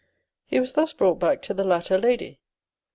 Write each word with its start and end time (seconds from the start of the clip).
He 0.47 0.59
was 0.59 0.73
thus 0.73 0.93
brought 0.93 1.19
back 1.19 1.43
to 1.43 1.53
the 1.53 1.63
latter 1.63 1.95
lady. 1.99 2.39